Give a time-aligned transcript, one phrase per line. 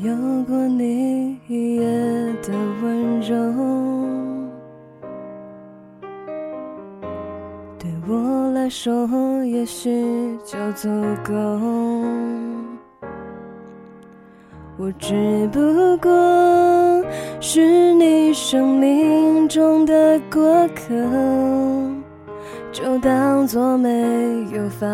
[0.00, 1.82] 有过你一夜
[2.40, 3.34] 的温柔，
[7.76, 9.08] 对我来说
[9.44, 10.88] 也许就足
[11.24, 11.34] 够。
[14.76, 17.04] 我只不过
[17.40, 20.94] 是你生命中的过客，
[22.70, 23.90] 就当作没
[24.54, 24.86] 有发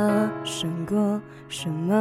[0.45, 1.93] 生过什么。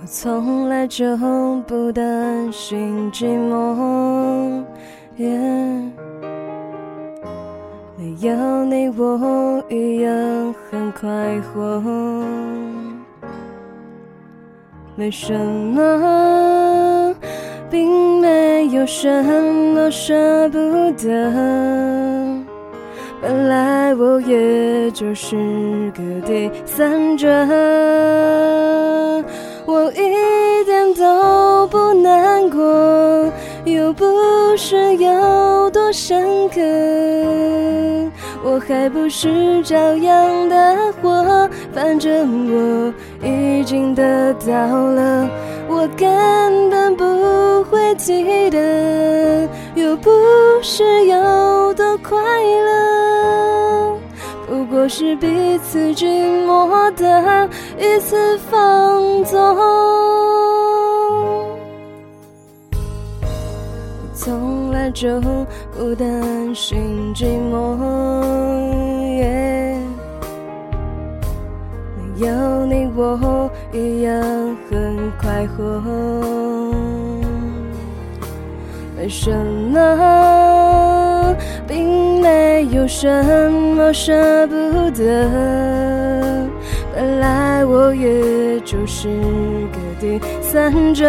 [0.00, 1.16] 我从来就
[1.66, 4.62] 不担心寂寞，
[7.96, 11.08] 没有你我一样很快
[11.40, 11.82] 活。
[14.94, 17.12] 没什么，
[17.68, 19.24] 并没有什
[19.74, 20.58] 么舍不
[20.92, 21.32] 得。
[23.20, 27.28] 本来我也就是个第三者。
[34.70, 36.60] 是有多深刻，
[38.44, 42.92] 我还不是照样的活，反正我
[43.26, 45.26] 已经得到了，
[45.70, 50.10] 我根本不会记得，又不
[50.60, 53.98] 是有多快乐。
[54.46, 56.04] 不过是彼此寂
[56.44, 60.47] 寞的一次放纵。
[64.20, 65.20] 从来就
[65.70, 67.76] 不担心寂寞，
[71.96, 74.12] 没有你我一样
[74.68, 75.80] 很快活。
[78.96, 79.30] 没什
[79.70, 81.36] 么，
[81.68, 83.08] 并没有什
[83.76, 84.12] 么舍
[84.48, 84.54] 不
[84.90, 85.28] 得。
[86.92, 89.08] 本来我也就是
[89.70, 91.06] 个第三者，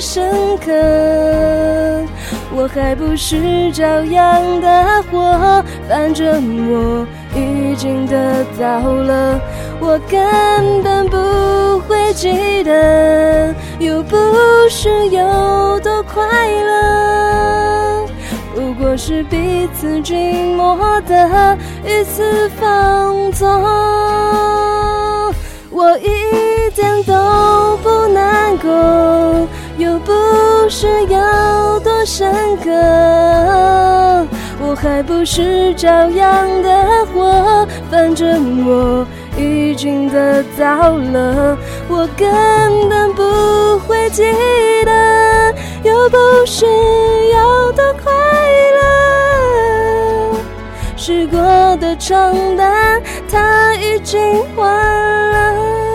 [0.00, 0.72] 深刻，
[2.54, 7.04] 我还不是照样的活，反正我
[7.34, 9.40] 已经得到了，
[9.80, 14.16] 我根本不会记得，又不
[14.70, 16.24] 是有多快
[16.62, 18.06] 乐，
[18.54, 23.48] 不过是彼此寂寞的一次放纵。
[25.70, 28.68] 我一点都不难过，
[29.78, 30.12] 又不
[30.68, 32.68] 是有多深刻，
[34.60, 39.06] 我还不是照样的活，反正我
[39.36, 41.56] 已经得到了，
[41.88, 42.28] 我根
[42.88, 44.24] 本不会记
[44.84, 48.12] 得，又不是有多快
[48.80, 50.36] 乐，
[50.96, 51.38] 试过
[51.76, 53.00] 的床单
[53.30, 55.87] 它已经换。